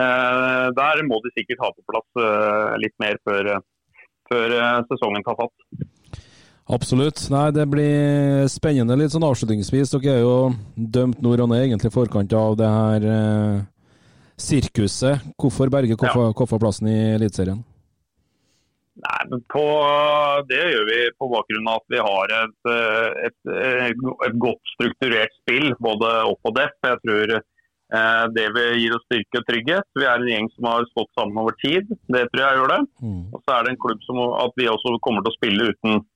eh, 0.00 0.66
der 0.78 1.04
må 1.08 1.20
de 1.24 1.34
sikkert 1.34 1.64
ha 1.64 1.72
på 1.74 1.86
plass 1.90 2.22
eh, 2.24 2.74
litt 2.84 2.96
mer 3.02 3.20
før, 3.28 3.54
før 4.32 4.56
eh, 4.56 4.82
sesongen 4.92 5.26
tar 5.26 5.38
fatt. 5.42 5.86
Absolutt. 6.68 7.22
Nei, 7.32 7.46
det 7.56 7.64
blir 7.72 8.48
spennende 8.52 8.96
litt 9.00 9.14
sånn 9.14 9.24
avslutningsvis. 9.24 9.94
Dere 9.94 10.18
er 10.18 10.20
jo 10.20 10.36
dømt 10.76 11.22
nord 11.24 11.40
og 11.46 11.50
ned 11.52 11.64
egentlig 11.64 11.88
i 11.88 11.94
forkant 11.94 12.34
av 12.36 12.58
det 12.60 12.68
her 12.68 13.06
eh, 13.12 13.62
sirkuset. 14.36 15.24
Hvorfor 15.40 15.72
berge 15.72 15.96
Koffa, 15.96 16.28
Koffa-plassen 16.36 16.90
i 16.92 16.98
Eliteserien? 17.14 17.62
Nei, 18.98 19.18
men 19.30 19.44
på, 19.52 19.64
Det 20.50 20.58
gjør 20.72 20.88
vi 20.88 20.98
på 21.18 21.28
bakgrunn 21.30 21.70
av 21.70 21.82
at 21.82 21.94
vi 21.94 22.00
har 22.02 22.34
et, 22.40 22.70
et, 23.28 23.38
et, 23.54 24.02
et 24.26 24.40
godt 24.42 24.74
strukturert 24.74 25.34
spill, 25.42 25.70
både 25.84 26.10
opp 26.32 26.50
og 26.50 26.56
depp. 26.56 26.76
Jeg 26.86 27.00
tror 27.04 27.34
eh, 27.38 28.24
det 28.34 28.48
vil 28.56 28.82
gir 28.82 28.96
oss 28.96 29.06
styrke 29.06 29.42
og 29.42 29.48
trygghet. 29.50 29.88
Vi 29.94 30.06
er 30.06 30.18
en 30.18 30.32
gjeng 30.32 30.50
som 30.56 30.70
har 30.72 30.88
stått 30.90 31.12
sammen 31.18 31.38
over 31.44 31.54
tid. 31.62 31.90
Det 32.10 32.26
tror 32.32 32.44
jeg 32.44 32.60
gjør 32.60 32.74
det. 32.74 32.80
Og 33.36 33.42
så 33.44 33.54
er 33.54 33.64
det 33.64 33.74
en 33.74 33.82
klubb 33.86 34.06
som 34.08 34.22
at 34.26 34.58
vi 34.58 34.70
også 34.72 34.96
kommer 35.06 35.22
til 35.24 35.34
å 35.34 35.38
spille 35.38 35.70
uten 35.72 36.06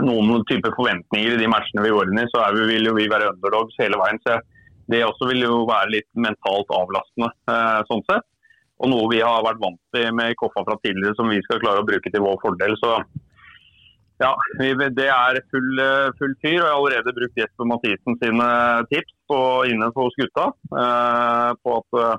noen 0.00 0.46
type 0.48 0.70
forventninger 0.78 1.34
i 1.34 1.40
de 1.42 1.50
matchene 1.50 1.82
vi 1.84 1.92
går 1.92 2.12
inn 2.12 2.22
i. 2.22 2.30
Så 2.30 2.40
er 2.44 2.56
vi, 2.56 2.68
vil 2.70 2.92
jo 2.92 2.96
vi 2.96 3.10
være 3.10 3.34
underdogs 3.34 3.76
hele 3.82 3.98
veien. 4.00 4.22
så 4.22 4.38
Det 4.90 5.02
også 5.06 5.32
vil 5.32 5.42
jo 5.48 5.64
være 5.68 5.96
litt 5.98 6.08
mentalt 6.14 6.70
avlastende 6.78 7.34
eh, 7.50 7.80
sånn 7.90 8.06
sett 8.06 8.26
og 8.80 8.88
noe 8.88 9.08
vi 9.12 9.20
har 9.20 9.44
vært 9.44 9.60
vant 9.60 9.80
til 9.94 10.08
med 10.16 10.36
Koffa 10.40 10.64
fra 10.64 10.78
tidligere, 10.80 11.16
som 11.18 11.28
vi 11.28 11.40
skal 11.44 11.60
klare 11.60 11.82
å 11.82 11.88
bruke 11.88 12.12
til 12.12 12.24
vår 12.24 12.38
fordel. 12.40 12.76
Så 12.80 12.94
ja, 14.20 14.34
det 14.60 15.06
er 15.08 15.40
full, 15.52 15.80
full 16.18 16.34
fyr. 16.40 16.58
og 16.58 16.64
Jeg 16.64 16.64
har 16.64 16.78
allerede 16.78 17.14
brukt 17.16 17.38
Jesper 17.40 17.68
Mathisen 17.68 18.18
sine 18.20 18.48
tips 18.92 19.14
på, 19.28 19.38
inne 19.72 19.88
på 19.96 20.08
gutta 20.16 20.50
Eh, 20.70 21.52
på 21.64 21.76
at 21.80 22.00
eh, 22.00 22.18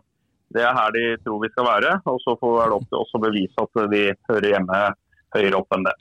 det 0.51 0.63
er 0.67 0.75
her 0.75 0.93
de 0.95 1.03
tror 1.23 1.43
vi 1.43 1.51
skal 1.53 1.67
være. 1.69 1.91
Og 2.11 2.17
så 2.25 2.35
får 2.41 2.57
det 2.59 2.77
opp 2.77 2.87
til 2.89 2.99
oss 2.99 3.17
å 3.17 3.23
bevise 3.23 3.65
at 3.65 3.83
de 3.93 4.03
hører 4.29 4.49
hjemme 4.55 4.81
høyere 5.37 5.61
opp 5.61 5.77
enn 5.77 5.85
det. 5.87 5.95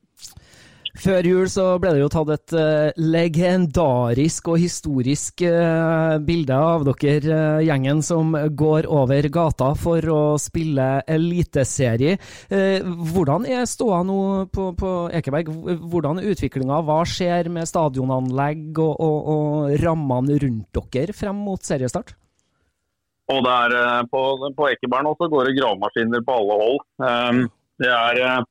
Før 0.99 1.27
jul 1.27 1.47
så 1.51 1.65
ble 1.79 1.93
det 1.95 2.03
jo 2.03 2.11
tatt 2.11 2.31
et 2.35 2.55
eh, 2.59 2.99
legendarisk 2.99 4.51
og 4.51 4.59
historisk 4.59 5.45
eh, 5.47 6.17
bilde 6.27 6.57
av 6.57 6.87
dere, 6.89 7.21
eh, 7.21 7.63
gjengen 7.69 8.03
som 8.03 8.35
går 8.35 8.89
over 8.91 9.29
gata 9.31 9.71
for 9.79 10.11
å 10.11 10.23
spille 10.41 10.89
eliteserie. 11.07 12.17
Hvordan 12.51 13.47
er 13.47 13.69
ståa 13.71 14.03
nå 14.07 14.21
på, 14.53 14.71
på 14.79 14.93
Ekeberg? 15.15 15.51
Hvordan 15.93 16.21
er 16.21 16.31
utviklinga? 16.33 16.81
Hva 16.87 17.01
skjer 17.07 17.51
med 17.53 17.69
stadionanlegg 17.71 18.81
og, 18.83 18.95
og, 18.99 19.31
og 19.35 19.77
rammene 19.85 20.39
rundt 20.43 20.81
dere 20.91 21.15
frem 21.17 21.45
mot 21.47 21.63
seriestart? 21.63 22.17
Og 23.31 23.45
der 23.47 23.77
er 23.79 24.09
på, 24.11 24.23
på 24.57 24.71
Ekeberg 24.73 25.07
nå 25.07 25.15
så 25.21 25.29
går 25.31 25.49
det 25.49 25.59
gravemaskiner 25.61 26.25
på 26.27 26.39
alle 26.41 26.57
hold. 26.65 26.81
Det 27.81 27.91
er 27.95 28.43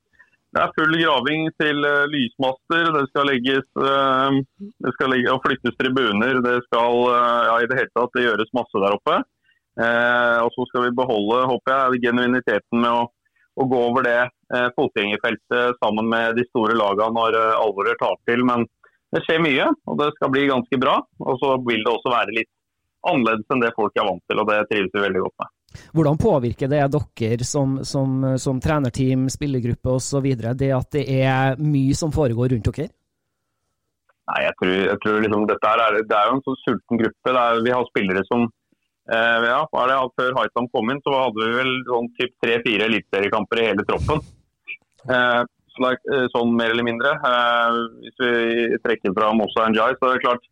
det 0.50 0.62
er 0.62 0.72
full 0.74 0.96
graving 0.98 1.44
til 1.62 1.84
uh, 1.86 2.08
lysmaster, 2.10 2.88
det 2.96 3.04
skal 3.12 3.28
legges 3.30 3.66
uh, 3.78 4.34
det 4.58 4.92
skal 4.96 5.12
legge, 5.14 5.30
og 5.30 5.44
flyttes 5.44 5.76
tribuner. 5.78 6.40
Det 6.42 6.56
skal 6.66 6.96
uh, 7.06 7.42
ja, 7.46 7.54
i 7.62 7.68
det 7.70 7.78
hele 7.78 7.92
tatt 7.94 8.16
det 8.18 8.24
gjøres 8.26 8.50
masse 8.58 8.82
der 8.82 8.96
oppe. 8.96 9.20
og 9.80 10.50
så 10.52 10.64
skal 10.68 10.82
vi 10.84 10.96
beholde 10.98 11.44
håper 11.48 11.72
jeg, 11.72 12.00
genuiniteten 12.02 12.82
med 12.82 12.90
å, 12.90 13.04
å 13.62 13.66
gå 13.70 13.78
over 13.86 14.04
det 14.04 14.18
fotgjengerfeltet 14.74 15.78
sammen 15.78 16.10
med 16.10 16.34
de 16.36 16.44
store 16.48 16.74
lagene 16.76 17.14
når 17.14 17.38
alvoret 17.54 17.96
tar 18.02 18.18
til. 18.28 18.42
Men 18.44 18.66
det 19.14 19.22
skjer 19.24 19.40
mye, 19.40 19.70
og 19.86 20.02
det 20.02 20.10
skal 20.18 20.34
bli 20.34 20.48
ganske 20.50 20.80
bra. 20.82 20.98
Og 21.22 21.38
så 21.40 21.54
vil 21.70 21.86
det 21.86 21.94
også 21.94 22.12
være 22.12 22.36
litt 22.40 22.50
annerledes 23.06 23.54
enn 23.54 23.62
det 23.62 23.72
folk 23.78 23.96
er 23.96 24.10
vant 24.10 24.26
til, 24.26 24.42
og 24.42 24.50
det 24.50 24.60
trives 24.74 24.92
vi 24.92 25.06
veldig 25.06 25.24
godt 25.28 25.38
med. 25.44 25.54
Hvordan 25.96 26.20
påvirker 26.20 26.70
det 26.70 26.84
dere 26.94 27.46
som, 27.46 27.80
som, 27.84 28.22
som 28.38 28.60
trenerteam, 28.62 29.28
spillergruppe 29.32 29.96
osv., 29.96 30.30
det 30.58 30.72
at 30.76 30.90
det 30.96 31.04
er 31.20 31.60
mye 31.60 31.96
som 31.98 32.12
foregår 32.14 32.54
rundt 32.54 32.70
dere? 32.70 32.90
Nei, 34.30 34.40
jeg 34.46 34.56
tror, 34.60 34.74
jeg 34.86 34.98
tror 35.02 35.22
liksom, 35.24 35.46
dette 35.50 35.70
er, 35.74 36.00
det 36.06 36.16
er 36.16 36.28
jo 36.28 36.34
en 36.36 36.42
sånn 36.46 36.58
sulten 36.62 37.00
gruppe. 37.00 37.32
Er, 37.34 37.62
vi 37.66 37.72
har 37.74 37.86
spillere 37.88 38.22
som 38.28 38.44
eh, 38.46 39.46
ja, 39.48 39.62
det, 39.90 39.96
Før 40.20 40.36
Haitam 40.38 40.68
kom 40.74 40.92
inn, 40.92 41.00
så 41.06 41.16
hadde 41.16 41.48
vi 41.48 41.56
vel 41.56 41.72
sånn 41.88 42.12
tre-fire 42.44 42.86
eliteseriekamper 42.90 43.62
i 43.62 43.66
hele 43.72 43.86
troppen. 43.88 44.22
Eh, 45.08 45.40
så 45.74 45.90
er, 45.90 46.28
sånn 46.34 46.54
mer 46.58 46.74
eller 46.74 46.86
mindre. 46.86 47.16
Eh, 47.32 47.80
hvis 48.04 48.22
vi 48.22 48.80
trekker 48.86 49.16
fra 49.18 49.32
Mossa 49.34 49.66
Njay, 49.72 49.98
så 49.98 50.10
er 50.10 50.18
det 50.18 50.24
klart 50.28 50.46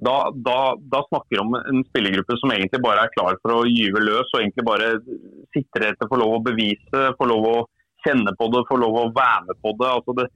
da, 0.00 0.16
da, 0.32 0.58
da, 0.92 1.02
snakker 1.08 1.34
vi 1.34 1.40
om 1.42 1.54
en 1.58 1.82
spillergruppe 1.84 2.36
som 2.40 2.52
egentlig 2.54 2.80
bare 2.84 3.04
er 3.04 3.12
klar 3.12 3.36
for 3.42 3.58
å 3.58 3.68
gyve 3.68 4.00
løs 4.00 4.32
og 4.32 4.40
egentlig 4.40 4.64
bare 4.64 4.88
sitter 5.52 5.90
etter, 5.90 6.08
får 6.08 6.22
lov 6.22 6.38
å 6.38 6.42
bevise, 6.46 7.02
får 7.18 7.28
lov 7.28 7.48
å 7.50 7.56
kjenne 8.06 8.32
på 8.38 8.48
det, 8.54 8.64
får 8.70 8.80
lov 8.80 8.96
å 8.96 9.10
være 9.12 9.42
med 9.50 9.60
på 9.60 9.74
det. 9.80 9.90
Altså 9.90 10.16
det, 10.16 10.26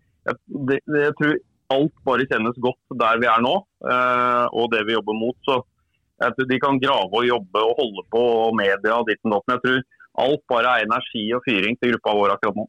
det, 0.68 0.80
det 0.92 1.04
jeg 1.06 1.16
tror 1.20 1.36
alt 1.74 1.94
bare 2.04 2.28
kjennes 2.28 2.60
godt 2.66 2.98
der 3.00 3.22
vi 3.22 3.30
er 3.30 3.44
nå, 3.44 3.54
eh, 3.88 4.44
og 4.52 4.68
det 4.74 4.84
vi 4.88 4.98
jobber 4.98 5.16
mot. 5.20 5.38
Så 5.48 5.62
Jeg 6.22 6.36
tror 6.36 6.46
De 6.46 6.58
kan 6.62 6.76
grave 6.78 7.10
og 7.10 7.26
jobbe 7.26 7.60
og 7.66 7.78
holde 7.80 8.02
på 8.14 8.20
og 8.44 8.52
media 8.54 9.00
og 9.00 9.08
ditt 9.08 9.18
og 9.24 9.32
datt. 9.32 9.46
Men 9.48 9.56
jeg 9.56 9.64
tror 9.64 9.80
alt 10.24 10.44
bare 10.52 10.74
er 10.76 10.86
energi 10.86 11.24
og 11.34 11.42
fyring 11.48 11.80
til 11.80 11.94
gruppa 11.94 12.14
vår 12.20 12.34
akkurat 12.36 12.60
nå. 12.60 12.68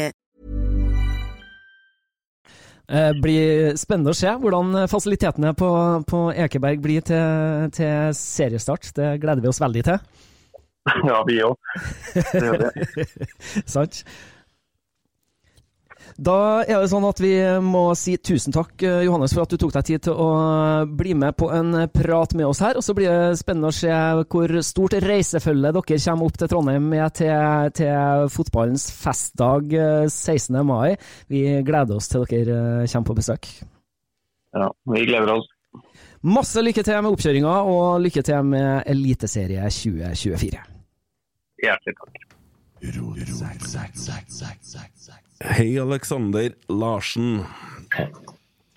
Eh, 2.91 3.11
blir 3.23 3.77
spennende 3.79 4.11
å 4.11 4.17
se 4.17 4.31
hvordan 4.41 4.83
fasilitetene 4.91 5.53
på, 5.55 5.69
på 6.09 6.25
Ekeberg 6.35 6.81
blir 6.83 7.05
til, 7.07 7.69
til 7.75 8.11
seriestart. 8.17 8.89
Det 8.97 9.13
gleder 9.23 9.43
vi 9.43 9.51
oss 9.51 9.61
veldig 9.63 9.83
til. 9.87 10.01
Ja, 11.05 11.21
vi 11.27 11.37
òg. 11.45 11.55
Sant? 13.75 14.01
Da 16.17 16.63
er 16.63 16.81
det 16.81 16.89
sånn 16.91 17.05
at 17.07 17.21
vi 17.23 17.33
må 17.63 17.83
si 17.97 18.17
tusen 18.17 18.53
takk, 18.55 18.73
eh, 18.83 19.03
Johannes, 19.05 19.33
for 19.35 19.45
at 19.45 19.53
du 19.53 19.59
tok 19.61 19.73
deg 19.77 19.87
tid 19.87 20.03
til 20.07 20.17
å 20.19 20.29
bli 20.87 21.13
med 21.17 21.37
på 21.39 21.51
en 21.53 21.85
prat 21.93 22.35
med 22.37 22.49
oss 22.49 22.61
her. 22.63 22.79
Og 22.79 22.85
så 22.85 22.95
blir 22.97 23.11
det 23.11 23.39
spennende 23.39 23.71
å 23.71 23.75
se 23.75 23.91
hvor 24.31 24.55
stort 24.65 24.97
reisefølge 25.01 25.73
dere 25.77 25.99
kommer 26.05 26.27
opp 26.27 26.39
til 26.39 26.51
Trondheim 26.51 26.89
med 26.91 27.15
til, 27.21 27.71
til 27.77 28.27
fotballens 28.33 28.89
festdag 28.95 29.73
eh, 29.73 30.09
16. 30.09 30.59
mai. 30.67 30.97
Vi 31.31 31.45
gleder 31.67 31.97
oss 31.97 32.11
til 32.11 32.27
dere 32.29 32.59
eh, 32.83 32.89
kommer 32.91 33.11
på 33.11 33.19
besøk. 33.21 33.51
Ja, 34.51 34.67
vi 34.91 35.05
gleder 35.07 35.37
oss. 35.37 35.47
Masse 36.21 36.61
lykke 36.61 36.83
til 36.85 36.99
med 37.01 37.15
oppkjøringa, 37.15 37.53
og 37.65 38.01
lykke 38.03 38.21
til 38.25 38.43
med 38.45 38.83
Eliteserie 38.91 39.63
2024. 39.73 40.67
Hjertelig 41.61 41.97
takk. 41.97 42.30
Hei, 45.41 45.77
Alexander 45.81 46.51
Larsen. 46.67 47.43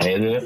Hei, 0.03 0.15
du. 0.21 0.41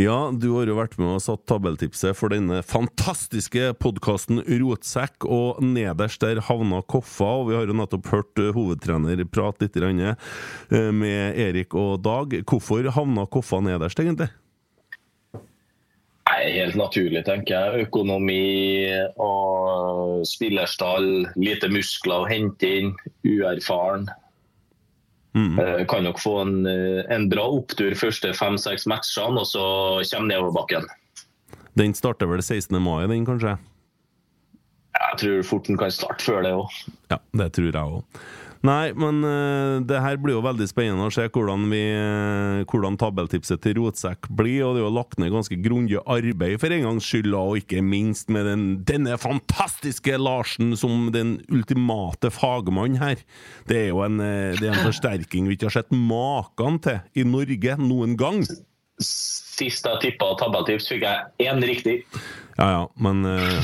Ja, 0.00 0.30
du 0.32 0.48
har 0.56 0.66
jo 0.66 0.76
vært 0.78 0.96
med 0.98 1.12
og 1.12 1.22
satt 1.22 1.44
tabelltipset 1.50 2.16
for 2.18 2.32
denne 2.32 2.62
fantastiske 2.66 3.74
podkasten 3.82 4.40
Rotsekk, 4.48 5.28
og 5.28 5.60
nederst 5.62 6.24
der 6.24 6.40
havna 6.48 6.80
Koffa, 6.82 7.28
og 7.42 7.50
vi 7.50 7.58
har 7.58 7.68
jo 7.68 7.76
nettopp 7.76 8.10
hørt 8.14 8.42
eh, 8.42 8.52
hovedtrener 8.56 9.22
prate 9.30 9.68
litt 9.68 9.76
eh, 9.76 10.90
med 10.90 11.38
Erik 11.38 11.76
og 11.76 12.00
Dag. 12.06 12.40
Hvorfor 12.48 12.88
havna 12.96 13.28
Koffa 13.30 13.60
nederst, 13.64 14.00
egentlig? 14.00 14.30
Nei, 16.40 16.54
Helt 16.56 16.76
naturlig, 16.78 17.20
tenker 17.26 17.52
jeg. 17.52 17.86
Økonomi 17.86 18.88
og 19.20 20.22
spillerstall, 20.28 21.26
lite 21.36 21.68
muskler 21.68 22.24
å 22.24 22.28
hente 22.30 22.70
inn, 22.78 22.94
uerfaren. 23.28 24.08
Mm. 25.36 25.60
Kan 25.90 26.08
nok 26.08 26.18
få 26.18 26.40
en, 26.40 26.66
eh, 26.66 27.04
en 27.12 27.28
bra 27.28 27.44
opptur 27.44 27.92
første 27.94 28.32
fem-seks 28.34 28.86
matchene, 28.86 29.38
og 29.38 29.46
så 29.46 29.64
kommer 30.10 30.32
nedoverbakken. 30.32 30.88
Den 31.76 31.94
starter 31.94 32.26
vel 32.26 32.42
16. 32.42 32.80
mai, 32.80 33.06
den 33.06 33.26
kanskje? 33.26 33.58
Jeg 34.96 35.18
tror 35.18 35.42
fort 35.42 35.66
den 35.66 35.78
kan 35.78 35.90
starte 35.90 36.24
før 36.24 36.42
det 36.42 36.52
òg. 36.56 36.80
Ja, 37.10 37.18
det 37.36 37.52
tror 37.52 37.70
jeg 37.70 37.74
òg. 37.74 38.02
Nei, 38.66 38.90
men 38.92 39.22
uh, 39.24 39.80
det 39.88 40.02
her 40.04 40.18
blir 40.20 40.34
jo 40.36 40.42
veldig 40.44 40.66
spennende 40.68 41.06
å 41.08 41.12
se 41.14 41.24
hvordan, 41.32 41.62
vi, 41.72 41.80
uh, 41.96 42.60
hvordan 42.68 42.98
tabeltipset 43.00 43.62
til 43.64 43.78
Rotsekk 43.78 44.28
blir. 44.36 44.66
Og 44.66 44.76
det 44.76 44.82
er 44.82 44.84
jo 44.84 44.92
lagt 44.98 45.16
ned 45.20 45.32
ganske 45.32 45.56
grundig 45.64 45.96
arbeid 46.04 46.58
for 46.60 46.76
en 46.76 46.84
gangs 46.84 47.08
skyld, 47.08 47.32
og 47.36 47.62
ikke 47.62 47.80
minst 47.80 48.28
med 48.32 48.44
den, 48.50 48.66
denne 48.84 49.16
fantastiske 49.20 50.18
Larsen 50.20 50.74
som 50.76 51.08
den 51.14 51.38
ultimate 51.48 52.28
fagmann 52.36 53.00
her. 53.00 53.24
Det 53.70 53.86
er 53.86 53.88
jo 53.94 54.04
en, 54.04 54.20
uh, 54.20 54.52
det 54.60 54.68
er 54.68 54.74
en 54.74 54.90
forsterking 54.90 55.48
vi 55.48 55.56
ikke 55.56 55.70
har 55.70 55.80
sett 55.80 55.96
maken 55.96 56.82
til 56.84 57.00
i 57.16 57.24
Norge 57.24 57.80
noen 57.80 58.18
gang. 58.20 58.44
Sist 59.00 59.86
jeg 59.86 60.00
tippa 60.04 60.34
tabelltips, 60.40 60.88
fikk 60.92 61.04
jeg 61.04 61.48
én 61.48 61.60
riktig. 61.64 62.04
Ja 62.60 62.66
ja, 62.74 62.80
men 63.00 63.24
uh... 63.24 63.60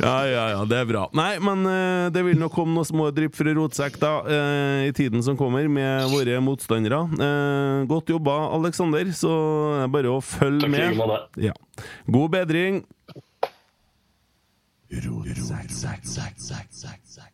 Ja 0.00 0.14
ja 0.24 0.44
ja, 0.54 0.60
det 0.68 0.78
er 0.80 0.86
bra. 0.88 1.02
Nei, 1.16 1.36
men 1.44 1.66
uh, 1.68 2.08
det 2.12 2.22
vil 2.24 2.38
nok 2.40 2.54
komme 2.56 2.72
noen 2.76 2.88
små 2.88 3.10
drypp 3.12 3.36
fra 3.36 3.52
rotsekk 3.58 3.98
da, 4.00 4.12
uh, 4.24 4.80
i 4.88 4.92
tiden 4.96 5.24
som 5.24 5.36
kommer, 5.36 5.68
med 5.68 6.08
våre 6.12 6.38
motstandere. 6.44 7.02
Eh, 7.12 7.84
godt 7.90 8.12
jobba, 8.12 8.38
Aleksander, 8.56 9.12
så 9.16 9.32
det 9.76 9.84
er 9.84 9.92
bare 9.98 10.14
å 10.16 10.22
følge 10.24 10.64
Takk 10.64 10.72
med. 10.72 10.86
like 10.88 11.00
måte. 11.00 11.44
Ja. 11.48 11.54
God 12.08 12.32
bedring. 12.38 12.82
Rotsekk, 14.92 15.70
sekk, 15.72 16.08
sekk, 16.08 16.40
sekk, 16.40 16.68
sekk, 16.72 17.00
sekk. 17.04 17.31